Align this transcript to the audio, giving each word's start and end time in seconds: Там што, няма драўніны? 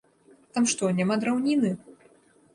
Там 0.55 0.63
што, 0.71 0.89
няма 1.01 1.19
драўніны? 1.25 1.71